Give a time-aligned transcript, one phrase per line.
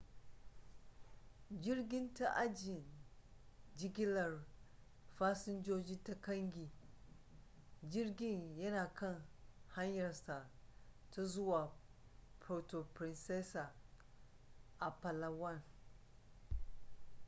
[1.63, 2.83] jirgin ta ajin
[3.77, 4.31] jigilar
[5.17, 6.71] fasinjoji ta kangi
[7.89, 9.23] jirgin yana kan
[9.67, 10.49] hanyarsa
[11.11, 11.73] ta zuwa
[12.39, 13.73] puerto princesa
[14.79, 15.61] a palawan